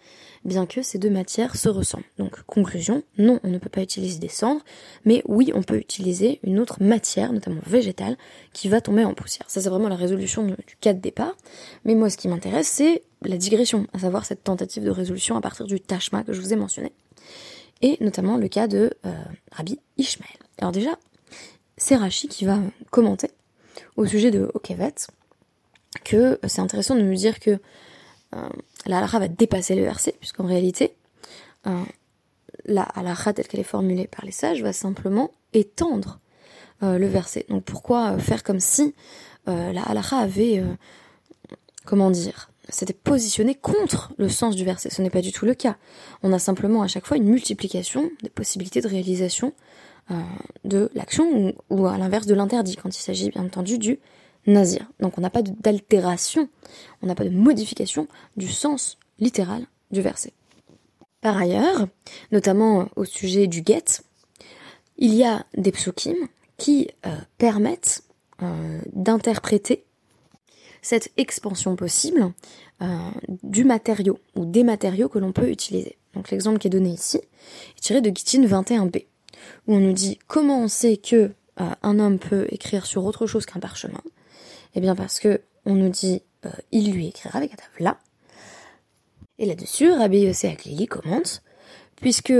bien 0.46 0.66
que 0.66 0.82
ces 0.82 0.98
deux 0.98 1.10
matières 1.10 1.56
se 1.56 1.70
ressemblent. 1.70 2.06
Donc 2.18 2.44
conclusion, 2.44 3.04
non, 3.18 3.40
on 3.44 3.50
ne 3.50 3.58
peut 3.58 3.70
pas 3.70 3.82
utiliser 3.82 4.20
des 4.20 4.28
cendres, 4.28 4.62
mais 5.06 5.22
oui, 5.28 5.52
on 5.54 5.64
peut 5.64 5.78
utiliser 5.78 6.40
une 6.44 6.60
autre 6.60 6.82
matière, 6.82 7.34
notamment 7.34 7.62
végétale, 7.66 8.18
qui 8.54 8.70
va 8.70 8.82
tomber 8.82 9.04
en 9.04 9.14
poussière. 9.14 9.50
Ça 9.50 9.62
c'est 9.62 9.70
vraiment 9.70 9.90
la 9.90 9.96
résolution 9.96 10.46
du 10.46 10.76
cas 10.80 10.94
de 10.94 11.00
départ. 11.00 11.36
Mais 11.86 11.96
moi 11.96 12.10
ce 12.10 12.18
qui 12.18 12.28
m'intéresse 12.28 12.68
c'est 12.68 13.04
la 13.24 13.38
digression, 13.38 13.88
à 13.94 14.00
savoir 14.00 14.26
cette 14.26 14.44
tentative 14.44 14.84
de 14.84 14.90
résolution 14.90 15.36
à 15.36 15.42
partir 15.42 15.66
du 15.66 15.80
tashma 15.80 16.24
que 16.24 16.34
je 16.34 16.42
vous 16.42 16.54
ai 16.54 16.56
mentionné. 16.56 16.92
Et 17.82 17.98
notamment 18.02 18.38
le 18.38 18.48
cas 18.48 18.68
de 18.68 18.94
euh, 19.06 19.12
Rabbi 19.52 19.80
Ishmael. 19.98 20.30
Alors 20.60 20.72
déjà, 20.72 20.98
c'est 21.78 21.96
Rashi 21.96 22.28
qui 22.28 22.46
va 22.46 22.60
commenter 22.92 23.32
au 23.96 24.06
sujet 24.06 24.32
de 24.32 24.52
Okevet 24.54 24.94
que 26.04 26.40
c'est 26.48 26.62
intéressant 26.62 26.96
de 26.96 27.02
nous 27.02 27.16
dire 27.16 27.40
que 27.40 27.60
la 28.86 28.98
halakha 28.98 29.19
va 29.19 29.28
dépasser 29.28 29.75
le 29.75 29.83
verset, 29.83 30.16
puisqu'en 30.19 30.45
réalité, 30.45 30.95
euh, 31.68 31.83
la 32.66 32.83
halakha 32.83 33.33
telle 33.33 33.48
qu'elle 33.48 33.60
est 33.60 33.63
formulée 33.63 34.07
par 34.07 34.25
les 34.25 34.31
sages 34.31 34.62
va 34.62 34.74
simplement 34.74 35.31
étendre 35.54 36.19
euh, 36.83 36.98
le 36.98 37.07
verset. 37.07 37.45
Donc 37.50 37.63
pourquoi 37.63 38.18
faire 38.18 38.44
comme 38.44 38.60
si 38.60 38.94
la 39.48 39.81
halakha 39.81 40.18
avait, 40.18 40.63
comment 41.83 42.12
dire, 42.12 42.51
s'était 42.69 42.94
positionnée 42.94 43.56
contre 43.56 44.13
le 44.18 44.30
sens 44.30 44.56
du 44.56 44.63
verset 44.63 44.92
Ce 44.92 45.01
n'est 45.01 45.10
pas 45.10 45.22
du 45.22 45.31
tout 45.31 45.45
le 45.45 45.56
cas. 45.56 45.78
On 46.22 46.31
a 46.31 46.38
simplement 46.38 46.83
à 46.83 46.88
chaque 46.88 47.07
fois 47.07 47.18
une 47.18 47.25
multiplication 47.25 48.12
des 48.22 48.30
possibilités 48.30 48.81
de 48.81 48.88
réalisation 48.88 49.54
de 50.63 50.92
l'action 50.94 51.54
ou, 51.69 51.88
à 51.88 51.98
l'inverse 51.98 52.28
de 52.28 52.36
l'interdit, 52.36 52.75
quand 52.75 52.95
il 52.95 53.01
s'agit 53.01 53.30
bien 53.30 53.44
entendu 53.44 53.80
du 53.80 54.00
nazir. 54.48 54.90
Donc 55.00 55.18
on 55.18 55.22
n'a 55.22 55.30
pas 55.30 55.42
d'altération, 55.42 56.50
on 57.02 57.08
n'a 57.08 57.16
pas 57.16 57.24
de 57.24 57.30
modification 57.30 58.08
du 58.38 58.48
sens 58.48 58.98
littéral 59.20 59.66
du 59.92 60.02
verset. 60.02 60.34
Par 61.22 61.38
ailleurs, 61.38 61.88
notamment 62.32 62.90
au 62.96 63.06
sujet 63.06 63.48
du 63.48 63.62
get, 63.66 64.02
il 64.98 65.14
y 65.14 65.24
a 65.24 65.46
des 65.56 65.72
psukim 65.72 66.16
qui 66.58 66.90
euh, 67.06 67.16
permettent 67.38 68.04
euh, 68.42 68.82
d'interpréter 68.94 69.84
cette 70.82 71.12
expansion 71.18 71.76
possible 71.76 72.34
euh, 72.82 72.86
du 73.44 73.64
matériau 73.64 74.20
ou 74.36 74.46
des 74.46 74.64
matériaux 74.64 75.10
que 75.10 75.20
l'on 75.20 75.32
peut 75.32 75.50
utiliser. 75.50 75.98
Donc 76.16 76.32
l'exemple 76.32 76.58
qui 76.58 76.68
est 76.68 76.72
donné 76.72 76.90
ici 76.90 77.18
est 77.18 77.82
tiré 77.82 78.02
de 78.02 78.10
Gittin 78.10 78.44
21b, 78.46 79.06
où 79.68 79.76
on 79.76 79.80
nous 79.80 79.94
dit 79.94 80.18
comment 80.28 80.62
on 80.64 80.68
sait 80.68 80.98
que 80.98 81.32
un 81.57 82.00
homme 82.00 82.18
peut 82.18 82.48
écrire 82.50 82.86
sur 82.86 83.06
autre 83.06 83.27
chose 83.27 83.45
qu'un 83.45 83.59
parchemin. 83.59 84.01
Eh 84.74 84.81
bien 84.81 84.95
parce 84.95 85.19
que 85.19 85.42
on 85.65 85.75
nous 85.75 85.89
dit 85.89 86.21
euh, 86.45 86.50
il 86.71 86.92
lui 86.92 87.07
écrira 87.07 87.38
avec 87.38 87.51
là. 87.80 87.98
Et 89.38 89.45
là-dessus, 89.45 89.92
Rabbi 89.92 90.27
Aklili 90.27 90.88
commente, 90.88 91.42
puisque 91.95 92.33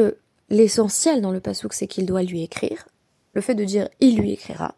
l'essentiel 0.50 1.22
dans 1.22 1.32
le 1.32 1.40
pasouk 1.40 1.74
c'est 1.74 1.88
qu'il 1.88 2.06
doit 2.06 2.24
lui 2.24 2.44
écrire, 2.44 2.88
le 3.34 3.42
fait 3.42 3.56
de 3.56 3.64
dire 3.64 3.90
il 4.00 4.18
lui 4.18 4.32
écrira, 4.32 4.76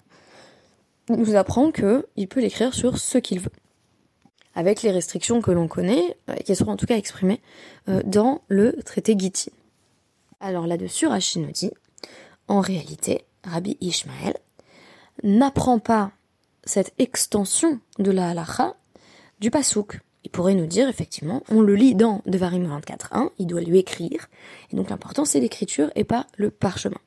nous 1.10 1.36
apprend 1.36 1.72
que 1.72 2.08
il 2.16 2.28
peut 2.28 2.40
l'écrire 2.40 2.74
sur 2.74 2.98
ce 2.98 3.18
qu'il 3.18 3.40
veut. 3.40 3.52
Avec 4.56 4.84
les 4.84 4.92
restrictions 4.92 5.42
que 5.42 5.52
l'on 5.52 5.68
connaît, 5.68 6.16
euh, 6.30 6.36
et 6.38 6.44
qui 6.44 6.56
seront 6.56 6.74
en 6.74 6.78
tout 6.78 6.86
cas 6.86 6.98
exprimées 6.98 7.42
euh, 7.90 8.02
dans 8.06 8.42
le 8.48 8.74
traité 8.84 9.16
Gittin. 9.18 9.52
Alors 10.40 10.68
là-dessus, 10.68 11.08
Rachid 11.08 11.42
nous 11.42 11.52
dit, 11.52 11.72
en 12.48 12.60
réalité, 12.60 13.26
Rabbi 13.44 13.78
Ishmael 13.82 14.36
n'apprend 15.24 15.80
pas 15.80 16.12
cette 16.64 16.94
extension 16.98 17.80
de 18.00 18.12
la 18.12 18.30
halacha 18.30 18.76
du 19.40 19.52
pasouk. 19.52 20.00
Il 20.24 20.32
pourrait 20.32 20.54
nous 20.54 20.66
dire, 20.66 20.88
effectivement, 20.88 21.44
on 21.50 21.62
le 21.62 21.76
lit 21.76 21.96
dans 21.96 22.22
Devarim 22.26 22.66
24.1, 22.66 23.30
il 23.40 23.48
doit 23.48 23.62
lui 23.62 23.78
écrire, 23.78 24.30
et 24.72 24.76
donc 24.76 24.90
l'important 24.90 25.26
c'est 25.26 25.42
l'écriture 25.42 25.92
et 25.96 26.06
pas 26.06 26.28
le 26.38 26.50
parchemin. 26.50 27.00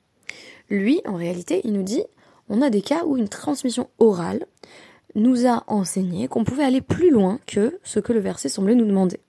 Lui, 0.68 1.00
en 1.06 1.14
réalité, 1.14 1.62
il 1.64 1.72
nous 1.72 1.82
dit, 1.82 2.04
on 2.48 2.60
a 2.60 2.70
des 2.70 2.82
cas 2.82 3.04
où 3.04 3.16
une 3.16 3.28
transmission 3.28 3.88
orale 3.98 4.46
nous 5.14 5.46
a 5.46 5.64
enseigné 5.66 6.28
qu'on 6.28 6.44
pouvait 6.44 6.64
aller 6.64 6.82
plus 6.82 7.10
loin 7.10 7.38
que 7.46 7.78
ce 7.84 8.00
que 8.00 8.12
le 8.12 8.20
verset 8.20 8.50
semblait 8.50 8.74
nous 8.74 8.84
demander. 8.84 9.20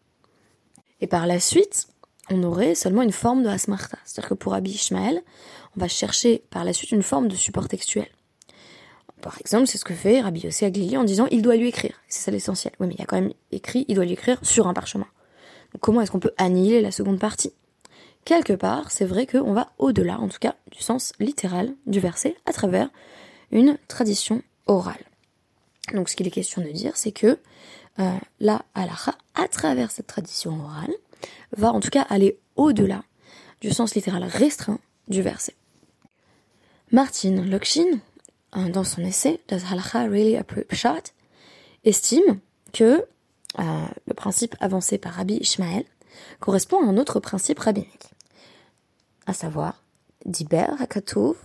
Et 1.00 1.08
par 1.08 1.28
la 1.28 1.40
suite, 1.40 1.88
on 2.30 2.44
aurait 2.44 2.76
seulement 2.76 3.04
une 3.04 3.12
forme 3.12 3.44
de 3.44 3.48
asmarta. 3.48 3.98
C'est-à-dire 4.04 4.30
que 4.30 4.34
pour 4.34 4.54
Abi 4.54 4.72
Ishmael, 4.72 5.22
va 5.78 5.88
chercher 5.88 6.44
par 6.50 6.64
la 6.66 6.74
suite 6.74 6.92
une 6.92 7.04
forme 7.04 7.28
de 7.28 7.36
support 7.36 7.68
textuel. 7.68 8.08
Par 9.22 9.40
exemple, 9.40 9.68
c'est 9.68 9.78
ce 9.78 9.86
que 9.86 9.94
fait 9.94 10.22
Rabbi 10.22 10.42
Yossi 10.42 10.66
Aglili 10.66 10.98
en 10.98 11.04
disant 11.04 11.28
il 11.32 11.42
doit 11.42 11.56
lui 11.56 11.70
écrire. 11.70 12.00
C'est 12.08 12.26
ça 12.26 12.32
l'essentiel. 12.32 12.74
Oui, 12.80 12.88
mais 12.88 12.94
il 12.94 13.00
y 13.00 13.04
a 13.04 13.06
quand 13.06 13.20
même 13.20 13.34
écrit 13.52 13.86
il 13.88 13.96
doit 13.96 14.06
lui 14.06 14.14
écrire 14.14 14.40
sur 14.44 14.68
un 14.68 14.74
parchemin. 14.74 15.08
Comment 15.80 16.02
est-ce 16.02 16.12
qu'on 16.12 16.20
peut 16.20 16.34
annihiler 16.38 16.82
la 16.82 16.92
seconde 16.92 17.20
partie? 17.20 17.54
Quelque 18.26 18.54
part, 18.54 18.92
c'est 18.92 19.06
vrai 19.06 19.26
qu'on 19.26 19.54
va 19.54 19.72
au-delà, 19.78 20.20
en 20.20 20.28
tout 20.28 20.40
cas, 20.40 20.56
du 20.72 20.82
sens 20.82 21.14
littéral 21.20 21.74
du 21.86 22.00
verset 22.00 22.36
à 22.46 22.52
travers 22.54 22.90
une 23.52 23.78
tradition 23.88 24.42
orale. 24.66 25.04
Donc, 25.94 26.10
ce 26.10 26.16
qu'il 26.16 26.28
est 26.28 26.32
question 26.32 26.62
de 26.62 26.70
dire, 26.70 26.98
c'est 26.98 27.14
que 27.14 27.40
euh, 28.00 28.12
la 28.40 28.64
halacha, 28.76 29.16
à 29.36 29.48
travers 29.48 29.92
cette 29.92 30.08
tradition 30.08 30.60
orale, 30.62 30.94
va 31.56 31.72
en 31.72 31.80
tout 31.80 31.90
cas 31.90 32.02
aller 32.10 32.38
au-delà 32.56 33.04
du 33.62 33.72
sens 33.72 33.96
littéral 33.96 34.24
restreint 34.24 34.80
du 35.08 35.22
verset. 35.22 35.56
Martin 36.92 37.44
Lokshin, 37.44 38.00
dans 38.70 38.86
son 38.86 39.02
essai, 39.02 39.42
Does 39.50 39.66
Halacha 39.70 40.04
Really 40.04 40.38
a 40.38 40.44
Pshat, 40.44 41.14
estime 41.84 42.40
que 42.72 43.06
euh, 43.60 43.86
le 44.08 44.14
principe 44.14 44.56
avancé 44.62 44.98
par 44.98 45.14
Rabbi 45.14 45.36
Ishmael 45.36 45.84
correspond 46.40 46.82
à 46.82 46.90
un 46.90 46.98
autre 46.98 47.20
principe 47.20 47.60
rabbinique. 47.60 48.14
à 49.26 49.34
savoir 49.34 49.84
Diber 50.26 50.68
Hakatouv 50.80 51.36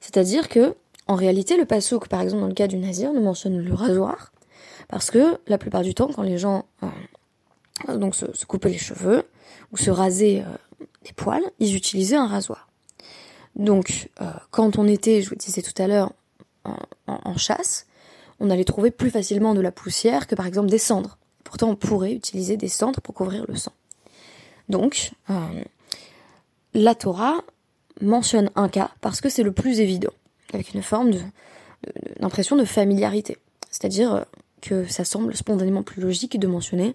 C'est-à-dire 0.00 0.48
que, 0.48 0.74
en 1.06 1.14
réalité, 1.14 1.58
le 1.58 1.66
pasouk, 1.66 2.08
par 2.08 2.22
exemple, 2.22 2.40
dans 2.40 2.48
le 2.48 2.54
cas 2.54 2.68
du 2.68 2.78
nazir, 2.78 3.12
ne 3.12 3.20
mentionne 3.20 3.58
le 3.58 3.74
rasoir, 3.74 4.32
parce 4.88 5.10
que 5.10 5.38
la 5.46 5.58
plupart 5.58 5.82
du 5.82 5.92
temps, 5.92 6.08
quand 6.08 6.22
les 6.22 6.38
gens 6.38 6.64
euh, 6.82 7.98
donc 7.98 8.14
se, 8.14 8.46
coupaient 8.46 8.70
les 8.70 8.78
cheveux 8.78 9.24
ou 9.72 9.76
se 9.76 9.90
rasaient 9.90 10.42
euh, 10.46 10.84
des 11.04 11.12
poils, 11.12 11.44
ils 11.58 11.76
utilisaient 11.76 12.16
un 12.16 12.26
rasoir. 12.26 12.69
Donc, 13.56 14.10
euh, 14.20 14.30
quand 14.50 14.78
on 14.78 14.86
était, 14.86 15.22
je 15.22 15.30
vous 15.30 15.36
disais 15.36 15.62
tout 15.62 15.80
à 15.82 15.86
l'heure, 15.86 16.12
en, 17.06 17.36
chasse, 17.36 17.86
on 18.38 18.50
allait 18.50 18.64
trouver 18.64 18.90
plus 18.90 19.10
facilement 19.10 19.54
de 19.54 19.60
la 19.60 19.72
poussière 19.72 20.26
que 20.26 20.34
par 20.34 20.46
exemple 20.46 20.68
des 20.68 20.78
cendres. 20.78 21.18
Pourtant, 21.42 21.70
on 21.70 21.76
pourrait 21.76 22.12
utiliser 22.12 22.56
des 22.56 22.68
cendres 22.68 23.00
pour 23.00 23.14
couvrir 23.14 23.44
le 23.48 23.56
sang. 23.56 23.72
Donc, 24.68 25.12
la 26.74 26.94
Torah 26.94 27.38
mentionne 28.00 28.50
un 28.56 28.68
cas 28.68 28.90
parce 29.00 29.20
que 29.20 29.28
c'est 29.28 29.42
le 29.42 29.52
plus 29.52 29.80
évident, 29.80 30.12
avec 30.52 30.74
une 30.74 30.82
forme 30.82 31.10
d'impression 32.20 32.56
de, 32.56 32.64
familiarité. 32.64 33.38
C'est-à-dire 33.70 34.14
euh, 34.14 34.22
que 34.60 34.86
ça 34.86 35.04
semble 35.04 35.34
spontanément 35.34 35.82
plus 35.82 36.02
logique 36.02 36.38
de 36.38 36.46
mentionner, 36.46 36.94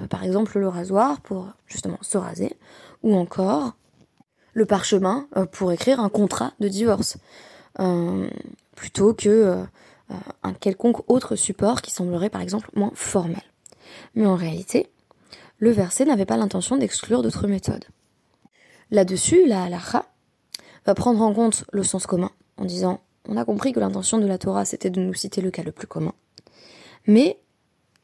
euh, 0.00 0.06
par 0.06 0.24
exemple, 0.24 0.58
le 0.58 0.68
rasoir 0.68 1.20
pour 1.20 1.48
justement 1.66 1.98
se 2.02 2.18
raser, 2.18 2.56
ou 3.02 3.14
encore 3.14 3.74
le 4.56 4.64
parchemin 4.64 5.28
euh, 5.36 5.44
pour 5.44 5.70
écrire 5.70 6.00
un 6.00 6.08
contrat 6.08 6.54
de 6.60 6.68
divorce, 6.68 7.18
plutôt 8.74 9.12
que 9.12 9.62
un 10.42 10.54
quelconque 10.54 11.08
autre 11.10 11.36
support 11.36 11.82
qui 11.82 11.90
semblerait 11.90 12.30
par 12.30 12.40
exemple 12.40 12.70
moins 12.74 12.92
formel. 12.94 13.42
Mais 14.14 14.24
en 14.24 14.34
réalité, 14.34 14.88
le 15.58 15.70
verset 15.70 16.06
n'avait 16.06 16.24
pas 16.24 16.38
l'intention 16.38 16.78
d'exclure 16.78 17.22
d'autres 17.22 17.46
méthodes. 17.46 17.84
Là-dessus, 18.90 19.46
la 19.46 19.64
halakha 19.64 20.06
va 20.86 20.94
prendre 20.94 21.20
en 21.20 21.34
compte 21.34 21.64
le 21.70 21.82
sens 21.82 22.06
commun, 22.06 22.30
en 22.56 22.64
disant 22.64 23.00
on 23.28 23.36
a 23.36 23.44
compris 23.44 23.72
que 23.74 23.80
l'intention 23.80 24.16
de 24.16 24.26
la 24.26 24.38
Torah 24.38 24.64
c'était 24.64 24.88
de 24.88 25.00
nous 25.00 25.14
citer 25.14 25.42
le 25.42 25.50
cas 25.50 25.64
le 25.64 25.72
plus 25.72 25.86
commun, 25.86 26.14
mais 27.06 27.38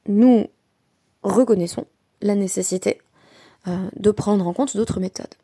nous 0.06 0.49
reconnaissons 1.23 1.87
la 2.21 2.35
nécessité 2.35 3.00
euh, 3.68 3.88
de 3.97 4.11
prendre 4.11 4.47
en 4.47 4.52
compte 4.52 4.76
d'autres 4.76 5.00
méthodes. 5.00 5.35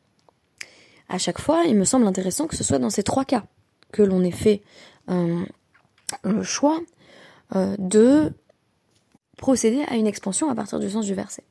À 1.09 1.19
chaque 1.19 1.41
fois, 1.41 1.65
il 1.65 1.77
me 1.77 1.85
semble 1.85 2.07
intéressant 2.07 2.47
que 2.47 2.57
ce 2.57 2.65
soit 2.65 2.79
dans 2.79 2.91
ces 2.91 3.03
trois 3.03 3.25
cas 3.25 3.45
que 3.93 4.03
l'on 4.03 4.23
ait 4.23 4.31
fait 4.31 4.63
euh, 5.11 5.43
le 6.23 6.43
choix 6.43 6.81
euh, 7.57 7.75
de 7.79 8.33
procéder 9.37 9.85
à 9.89 9.97
une 9.97 10.07
expansion 10.07 10.51
à 10.51 10.55
partir 10.55 10.79
du 10.79 10.91
sens 10.91 11.07
du 11.07 11.15
verset. 11.15 11.45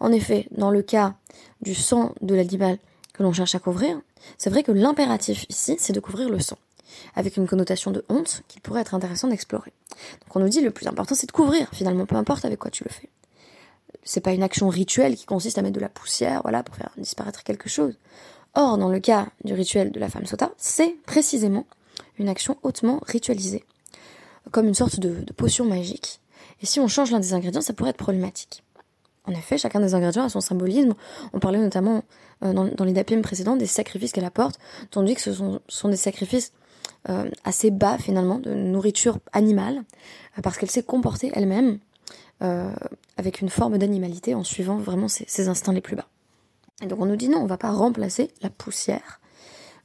En 0.00 0.12
effet, 0.12 0.46
dans 0.50 0.70
le 0.70 0.82
cas 0.82 1.14
du 1.62 1.74
sang 1.74 2.12
de 2.20 2.34
l'animal 2.34 2.78
que 3.14 3.22
l'on 3.22 3.32
cherche 3.32 3.54
à 3.54 3.58
couvrir, 3.58 4.00
c'est 4.36 4.50
vrai 4.50 4.62
que 4.62 4.72
l'impératif 4.72 5.46
ici, 5.48 5.76
c'est 5.78 5.92
de 5.92 6.00
couvrir 6.00 6.28
le 6.28 6.40
sang, 6.40 6.58
avec 7.14 7.36
une 7.36 7.46
connotation 7.46 7.90
de 7.90 8.04
honte 8.08 8.42
qu'il 8.48 8.60
pourrait 8.60 8.80
être 8.80 8.94
intéressant 8.94 9.28
d'explorer. 9.28 9.72
Donc 10.22 10.36
on 10.36 10.40
nous 10.40 10.48
dit 10.48 10.60
le 10.60 10.70
plus 10.70 10.86
important 10.86 11.14
c'est 11.14 11.26
de 11.26 11.32
couvrir, 11.32 11.68
finalement, 11.72 12.06
peu 12.06 12.16
importe 12.16 12.44
avec 12.44 12.58
quoi 12.58 12.70
tu 12.70 12.84
le 12.84 12.90
fais. 12.90 13.08
C'est 14.04 14.20
pas 14.20 14.32
une 14.32 14.42
action 14.42 14.68
rituelle 14.68 15.14
qui 15.14 15.26
consiste 15.26 15.58
à 15.58 15.62
mettre 15.62 15.76
de 15.76 15.80
la 15.80 15.88
poussière, 15.88 16.42
voilà, 16.42 16.62
pour 16.62 16.74
faire 16.74 16.90
disparaître 16.96 17.44
quelque 17.44 17.68
chose. 17.68 17.96
Or, 18.54 18.76
dans 18.76 18.90
le 18.90 19.00
cas 19.00 19.28
du 19.44 19.54
rituel 19.54 19.90
de 19.92 20.00
la 20.00 20.08
femme 20.08 20.26
sota, 20.26 20.52
c'est 20.58 20.96
précisément 21.06 21.66
une 22.18 22.28
action 22.28 22.58
hautement 22.62 23.00
ritualisée, 23.06 23.64
comme 24.50 24.66
une 24.66 24.74
sorte 24.74 25.00
de, 25.00 25.24
potion 25.32 25.64
magique. 25.64 26.20
Et 26.60 26.66
si 26.66 26.78
on 26.78 26.88
change 26.88 27.10
l'un 27.10 27.20
des 27.20 27.34
ingrédients, 27.34 27.62
ça 27.62 27.72
pourrait 27.72 27.90
être 27.90 27.96
problématique. 27.96 28.62
En 29.24 29.32
effet, 29.32 29.56
chacun 29.56 29.80
des 29.80 29.94
ingrédients 29.94 30.24
a 30.24 30.28
son 30.28 30.40
symbolisme. 30.40 30.94
On 31.32 31.38
parlait 31.38 31.58
notamment 31.58 32.02
euh, 32.44 32.52
dans, 32.52 32.84
les 32.84 32.92
dapim 32.92 33.22
précédents 33.22 33.56
des 33.56 33.66
sacrifices 33.66 34.12
qu'elle 34.12 34.24
apporte, 34.24 34.58
tandis 34.90 35.14
que 35.14 35.20
ce 35.20 35.32
sont, 35.32 35.88
des 35.88 35.96
sacrifices 35.96 36.52
euh, 37.08 37.30
assez 37.44 37.70
bas 37.70 37.98
finalement, 37.98 38.38
de 38.38 38.52
nourriture 38.52 39.18
animale, 39.32 39.82
euh, 40.38 40.42
parce 40.42 40.58
qu'elle 40.58 40.70
s'est 40.70 40.82
comportée 40.82 41.30
elle-même 41.34 41.78
avec 43.16 43.40
une 43.40 43.48
forme 43.48 43.78
d'animalité 43.78 44.34
en 44.34 44.42
suivant 44.42 44.76
vraiment 44.76 45.06
ses, 45.06 45.46
instincts 45.46 45.72
les 45.72 45.80
plus 45.80 45.94
bas. 45.94 46.08
Et 46.82 46.86
donc 46.86 47.00
on 47.00 47.06
nous 47.06 47.16
dit 47.16 47.28
non, 47.28 47.38
on 47.38 47.46
va 47.46 47.56
pas 47.56 47.70
remplacer 47.70 48.30
la 48.42 48.50
poussière 48.50 49.20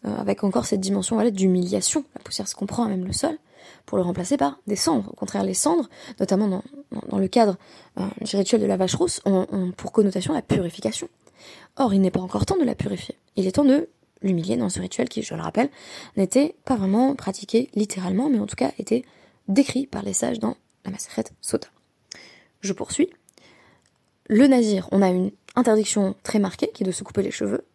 avec 0.03 0.43
encore 0.43 0.65
cette 0.65 0.79
dimension 0.79 1.21
d'humiliation. 1.29 2.05
La 2.15 2.21
poussière 2.21 2.47
se 2.47 2.55
comprend, 2.55 2.85
même 2.85 3.05
le 3.05 3.13
sol, 3.13 3.37
pour 3.85 3.97
le 3.97 4.03
remplacer 4.03 4.37
par 4.37 4.59
des 4.67 4.75
cendres. 4.75 5.09
Au 5.11 5.15
contraire, 5.15 5.43
les 5.43 5.53
cendres, 5.53 5.89
notamment 6.19 6.47
dans, 6.47 6.63
dans 7.09 7.17
le 7.17 7.27
cadre 7.27 7.57
euh, 7.99 8.07
du 8.21 8.35
rituel 8.35 8.61
de 8.61 8.67
la 8.67 8.77
vache 8.77 8.95
rousse, 8.95 9.21
ont, 9.25 9.71
pour 9.75 9.91
connotation 9.91 10.33
la 10.33 10.41
purification. 10.41 11.09
Or, 11.77 11.93
il 11.93 12.01
n'est 12.01 12.11
pas 12.11 12.19
encore 12.19 12.45
temps 12.45 12.57
de 12.57 12.63
la 12.63 12.75
purifier. 12.75 13.15
Il 13.35 13.47
est 13.47 13.53
temps 13.53 13.65
de 13.65 13.89
l'humilier 14.21 14.57
dans 14.57 14.69
ce 14.69 14.79
rituel 14.79 15.09
qui, 15.09 15.23
je 15.23 15.33
le 15.35 15.41
rappelle, 15.41 15.69
n'était 16.15 16.55
pas 16.65 16.75
vraiment 16.75 17.15
pratiqué 17.15 17.69
littéralement, 17.75 18.29
mais 18.29 18.39
en 18.39 18.47
tout 18.47 18.55
cas 18.55 18.71
était 18.79 19.03
décrit 19.47 19.87
par 19.87 20.03
les 20.03 20.13
sages 20.13 20.39
dans 20.39 20.57
la 20.85 20.91
Maseret 20.91 21.25
Sota. 21.41 21.67
Je 22.61 22.73
poursuis. 22.73 23.09
Le 24.27 24.47
nazir, 24.47 24.89
on 24.91 25.01
a 25.01 25.09
une 25.09 25.31
interdiction 25.57 26.15
très 26.23 26.39
marquée 26.39 26.71
qui 26.73 26.83
est 26.83 26.85
de 26.85 26.91
se 26.91 27.03
couper 27.03 27.23
les 27.23 27.31
cheveux. 27.31 27.65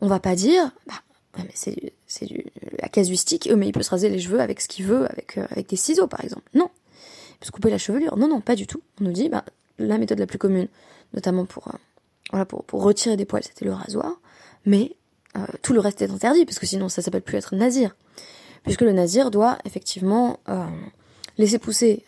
On 0.00 0.08
va 0.08 0.20
pas 0.20 0.34
dire, 0.34 0.72
bah, 0.86 0.94
mais 1.38 1.48
c'est, 1.54 2.26
du, 2.26 2.44
la 2.80 2.88
casuistique, 2.88 3.48
mais 3.56 3.68
il 3.68 3.72
peut 3.72 3.82
se 3.82 3.90
raser 3.90 4.10
les 4.10 4.18
cheveux 4.18 4.40
avec 4.40 4.60
ce 4.60 4.68
qu'il 4.68 4.84
veut, 4.84 5.10
avec, 5.10 5.38
euh, 5.38 5.46
avec 5.50 5.68
des 5.68 5.76
ciseaux 5.76 6.06
par 6.06 6.22
exemple. 6.22 6.48
Non 6.54 6.68
se 7.44 7.50
couper 7.50 7.70
la 7.70 7.78
chevelure. 7.78 8.16
Non, 8.16 8.28
non, 8.28 8.40
pas 8.40 8.54
du 8.54 8.66
tout. 8.66 8.82
On 9.00 9.04
nous 9.04 9.12
dit, 9.12 9.28
bah, 9.28 9.44
la 9.78 9.98
méthode 9.98 10.18
la 10.18 10.26
plus 10.26 10.38
commune, 10.38 10.68
notamment 11.14 11.44
pour, 11.44 11.68
euh, 12.34 12.44
pour, 12.44 12.82
retirer 12.82 13.16
des 13.16 13.24
poils, 13.24 13.42
c'était 13.42 13.64
le 13.64 13.72
rasoir. 13.72 14.20
Mais 14.64 14.96
euh, 15.36 15.46
tout 15.62 15.72
le 15.72 15.80
reste 15.80 16.02
est 16.02 16.10
interdit, 16.10 16.44
parce 16.44 16.58
que 16.58 16.66
sinon 16.66 16.88
ça 16.88 17.02
s'appelle 17.02 17.22
plus 17.22 17.36
être 17.36 17.54
nazir. 17.54 17.96
Puisque 18.64 18.82
le 18.82 18.92
nazir 18.92 19.30
doit 19.30 19.58
effectivement 19.64 20.38
euh, 20.48 20.64
laisser 21.36 21.58
pousser 21.58 22.04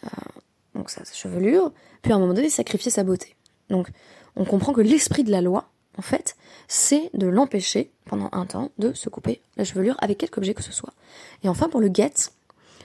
donc 0.74 0.90
sa, 0.90 1.02
chevelure, 1.04 1.72
puis 2.02 2.12
à 2.12 2.16
un 2.16 2.18
moment 2.18 2.34
donné 2.34 2.48
sacrifier 2.48 2.90
sa 2.90 3.02
beauté. 3.02 3.34
Donc 3.70 3.88
on 4.36 4.44
comprend 4.44 4.72
que 4.72 4.80
l'esprit 4.80 5.24
de 5.24 5.30
la 5.30 5.40
loi, 5.40 5.68
en 5.96 6.02
fait, 6.02 6.36
c'est 6.66 7.10
de 7.14 7.26
l'empêcher 7.26 7.90
pendant 8.04 8.28
un 8.32 8.46
temps 8.46 8.70
de 8.78 8.92
se 8.92 9.08
couper 9.08 9.40
la 9.56 9.64
chevelure 9.64 9.96
avec 10.00 10.18
quelque 10.18 10.38
objet 10.38 10.54
que 10.54 10.62
ce 10.62 10.72
soit. 10.72 10.92
Et 11.42 11.48
enfin 11.48 11.68
pour 11.68 11.80
le 11.80 11.88
guet, 11.88 12.12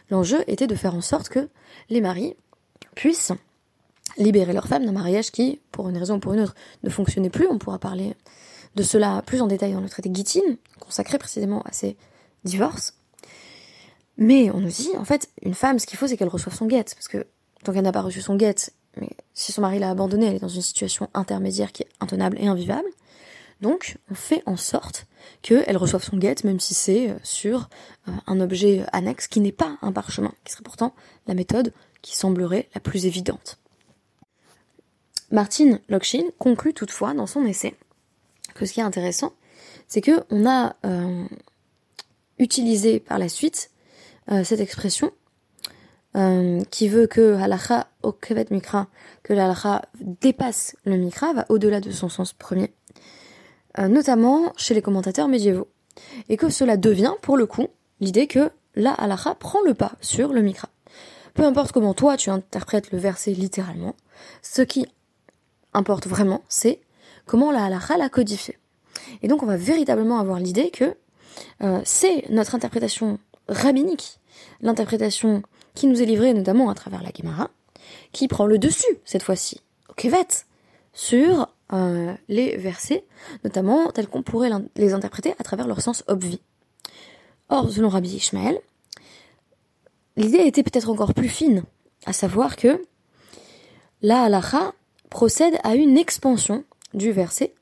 L'enjeu 0.10 0.44
était 0.48 0.68
de 0.68 0.75
faire 0.75 0.96
en 0.96 1.01
sorte 1.01 1.29
que 1.29 1.50
les 1.89 2.01
maris 2.01 2.36
puissent 2.96 3.32
libérer 4.18 4.53
leurs 4.53 4.68
femmes 4.68 4.86
d'un 4.86 4.91
mariage 4.91 5.32
qui, 5.32 5.62
pour 5.72 5.89
une 5.89 5.98
raison 5.98 6.15
ou 6.15 6.20
pour 6.20 6.34
une 6.34 6.41
autre, 6.41 6.56
ne 6.84 6.89
fonctionnait 6.89 7.29
plus. 7.29 7.48
On 7.48 7.60
pourra 7.60 7.79
parler 7.79 8.15
de 8.75 8.84
cela 8.84 9.22
plus 9.25 9.41
en 9.41 9.48
détail 9.48 9.74
dans 9.74 9.82
le 9.82 9.89
traité 9.89 10.10
Gittin, 10.12 10.56
consacré 10.79 11.18
précisément 11.18 11.62
à 11.62 11.72
ces 11.72 11.96
divorces. 12.44 12.96
Mais 14.18 14.50
on 14.51 14.60
nous 14.60 14.70
dit, 14.70 14.89
en 14.98 15.06
fait, 15.06 15.29
une 15.44 15.53
femme, 15.53 15.79
ce 15.79 15.86
qu'il 15.86 15.98
faut, 15.98 16.08
c'est 16.08 16.18
qu'elle 16.18 16.27
reçoive 16.27 16.56
son 16.56 16.65
guette, 16.65 16.96
parce 16.96 17.08
que 17.08 17.25
tant 17.63 17.72
qu'elle 17.72 17.84
n'a 17.84 17.91
pas 17.91 18.01
reçu 18.01 18.22
son 18.22 18.36
guette, 18.36 18.74
mais 18.98 19.10
si 19.34 19.51
son 19.51 19.62
mari 19.62 19.79
l'a 19.79 19.89
abandonnée, 19.89 20.27
elle 20.27 20.36
est 20.36 20.39
dans 20.39 20.48
une 20.48 20.62
situation 20.62 21.10
intermédiaire 21.13 21.72
qui 21.72 21.84
est 21.84 21.89
intenable 22.00 22.38
et 22.39 22.48
invivable. 22.48 22.89
Donc, 23.62 23.98
on 24.10 24.15
fait 24.15 24.41
en 24.46 24.55
sorte 24.55 25.05
qu'elle 25.41 25.75
reçoive 25.75 26.03
son 26.03 26.17
guette, 26.17 26.46
même 26.46 26.60
si 26.60 26.74
c'est 26.74 27.10
euh, 27.10 27.15
sur 27.24 27.69
euh, 28.08 28.12
un 28.25 28.39
objet 28.39 28.86
annexe 28.93 29.27
qui 29.27 29.41
n'est 29.41 29.51
pas 29.51 29.77
un 29.81 29.91
parchemin, 29.91 30.34
qui 30.46 30.53
serait 30.53 30.63
pourtant 30.63 30.93
la 31.27 31.34
méthode 31.34 31.74
qui 32.01 32.15
semblerait 32.15 32.69
la 32.74 32.79
plus 32.79 33.05
évidente. 33.05 33.60
Martine 35.31 35.81
Lokshin 35.89 36.24
conclut 36.38 36.74
toutefois 36.74 37.13
dans 37.13 37.27
son 37.27 37.46
essai 37.46 37.75
que 38.55 38.65
ce 38.65 38.74
qui 38.74 38.79
est 38.79 38.84
intéressant, 38.84 39.34
c'est 39.88 40.01
que 40.01 40.24
on 40.29 40.50
a 40.50 40.75
euh, 40.86 41.25
utilisé 42.39 43.00
par 43.00 43.19
la 43.19 43.29
suite 43.29 43.72
cette 44.43 44.60
expression 44.60 45.12
qui 46.16 46.89
veut 46.89 47.08
que 47.08 47.36
halacha 47.36 47.88
au 48.04 48.16
mikra, 48.50 48.88
que 49.24 49.34
l'halacha 49.34 49.84
dépasse 50.00 50.75
le 50.86 50.98
mikra, 50.98 51.34
va 51.34 51.46
au-delà 51.50 51.82
de 51.82 51.92
son 51.92 52.10
sens 52.10 52.34
premier, 52.34 52.74
euh, 53.78 53.88
notamment 53.88 54.54
chez 54.58 54.74
les 54.74 54.82
commentateurs 54.82 55.28
médiévaux. 55.28 55.68
Et 56.30 56.38
que 56.38 56.50
cela 56.50 56.78
devient, 56.78 57.13
pour 57.22 57.38
le 57.38 57.46
coup, 57.46 57.68
l'idée 58.00 58.28
que 58.28 58.51
la 58.75 58.96
prend 59.39 59.62
le 59.62 59.74
pas 59.74 59.94
sur 60.01 60.34
le 60.34 60.42
mikra. 60.42 60.70
Peu 61.34 61.44
importe 61.44 61.72
comment 61.72 61.94
toi 61.94 62.18
tu 62.18 62.30
interprètes 62.30 62.92
le 62.92 62.98
verset 62.98 63.32
littéralement, 63.32 63.96
ce 64.42 64.62
qui 64.62 64.88
importe 65.74 66.08
vraiment, 66.08 66.42
c'est 66.50 66.80
comment 67.25 67.51
la 67.51 67.70
l'a 67.70 68.10
codifié. 68.10 68.58
Et 69.22 69.28
donc 69.28 69.44
on 69.44 69.46
va 69.46 69.58
véritablement 69.58 70.20
avoir 70.20 70.39
l'idée 70.39 70.72
que 70.72 70.96
euh, 71.62 71.82
c'est 71.84 72.30
notre 72.30 72.56
interprétation 72.56 73.20
rabbinique, 73.48 74.20
l'interprétation 74.62 75.44
qui 75.75 75.88
nous 75.88 76.01
est 76.01 76.05
livrée 76.05 76.33
notamment 76.33 76.69
à 76.69 76.75
travers 76.75 77.03
la 77.03 77.09
Gemara, 77.15 77.49
qui 78.11 78.27
prend 78.27 78.45
le 78.45 78.57
dessus 78.57 78.97
cette 79.05 79.23
fois-ci, 79.23 79.61
au 79.89 79.93
Kevet, 79.93 80.27
sur 80.93 81.47
euh, 81.73 82.13
les 82.27 82.57
versets, 82.57 83.05
notamment 83.43 83.91
tels 83.91 84.07
qu'on 84.07 84.23
pourrait 84.23 84.49
les 84.75 84.93
interpréter 84.93 85.33
à 85.39 85.43
travers 85.43 85.67
leur 85.67 85.81
sens 85.81 86.03
obvi. 86.07 86.39
Or, 87.49 87.69
selon 87.71 87.89
Rabbi 87.89 88.15
Ishmael, 88.15 88.59
l'idée 90.17 90.39
était 90.39 90.63
peut-être 90.63 90.89
encore 90.89 91.13
plus 91.13 91.29
fine, 91.29 91.63
à 92.05 92.13
savoir 92.13 92.55
que 92.55 92.81
la 94.01 94.23
halacha 94.23 94.73
procède 95.09 95.57
à 95.63 95.75
une 95.75 95.97
expansion 95.97 96.63
du 96.93 97.11
verset 97.11 97.53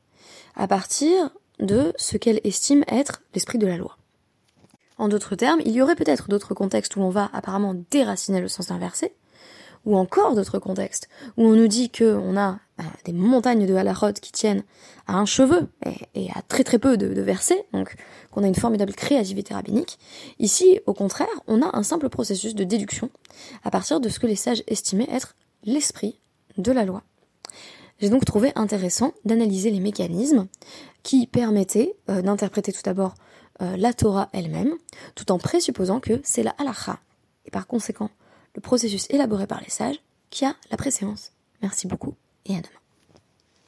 à 0.55 0.67
partir 0.67 1.29
de 1.59 1.93
ce 1.97 2.17
qu'elle 2.17 2.41
estime 2.43 2.83
être 2.87 3.21
l'esprit 3.33 3.57
de 3.57 3.67
la 3.67 3.77
loi. 3.77 3.97
En 4.97 5.07
d'autres 5.09 5.35
termes, 5.35 5.61
il 5.65 5.71
y 5.71 5.81
aurait 5.81 5.95
peut-être 5.95 6.29
d'autres 6.29 6.53
contextes 6.53 6.95
où 6.95 7.01
on 7.01 7.09
va 7.09 7.29
apparemment 7.33 7.75
déraciner 7.91 8.41
le 8.41 8.47
sens 8.47 8.71
inversé, 8.71 9.13
ou 9.85 9.95
encore 9.95 10.35
d'autres 10.35 10.59
contextes 10.59 11.07
où 11.37 11.45
on 11.45 11.55
nous 11.55 11.67
dit 11.67 11.89
qu'on 11.89 12.37
a 12.37 12.59
euh, 12.79 12.83
des 13.05 13.13
montagnes 13.13 13.65
de 13.65 13.73
halachot 13.73 14.13
qui 14.13 14.31
tiennent 14.31 14.63
à 15.07 15.15
un 15.15 15.25
cheveu 15.25 15.69
et, 16.13 16.29
à 16.35 16.41
très 16.41 16.63
très 16.63 16.77
peu 16.77 16.97
de, 16.97 17.21
versets, 17.21 17.65
donc 17.73 17.95
qu'on 18.31 18.43
a 18.43 18.47
une 18.47 18.55
formidable 18.55 18.93
créativité 18.93 19.53
rabbinique. 19.53 19.97
Ici, 20.39 20.79
au 20.85 20.93
contraire, 20.93 21.27
on 21.47 21.61
a 21.61 21.75
un 21.75 21.83
simple 21.83 22.09
processus 22.09 22.53
de 22.53 22.63
déduction 22.63 23.09
à 23.63 23.71
partir 23.71 23.99
de 23.99 24.09
ce 24.09 24.19
que 24.19 24.27
les 24.27 24.35
sages 24.35 24.63
estimaient 24.67 25.07
être 25.09 25.35
l'esprit 25.63 26.19
de 26.57 26.71
la 26.71 26.85
loi. 26.85 27.03
J'ai 27.99 28.09
donc 28.09 28.25
trouvé 28.25 28.51
intéressant 28.55 29.13
d'analyser 29.25 29.71
les 29.71 29.79
mécanismes 29.79 30.47
qui 31.01 31.25
permettaient 31.25 31.95
euh, 32.09 32.21
d'interpréter 32.21 32.71
tout 32.73 32.83
d'abord 32.83 33.15
euh, 33.61 33.77
la 33.77 33.93
Torah 33.93 34.29
elle-même, 34.33 34.73
tout 35.15 35.31
en 35.31 35.37
présupposant 35.37 35.99
que 35.99 36.19
c'est 36.23 36.43
la 36.43 36.55
halacha, 36.57 36.99
et 37.45 37.51
par 37.51 37.67
conséquent 37.67 38.09
le 38.55 38.61
processus 38.61 39.07
élaboré 39.09 39.45
par 39.45 39.61
les 39.61 39.69
sages, 39.69 40.01
qui 40.29 40.45
a 40.45 40.55
la 40.71 40.77
préséance. 40.77 41.31
Merci 41.61 41.87
beaucoup 41.87 42.15
et 42.45 42.53
à 42.53 42.61
demain. 42.61 42.86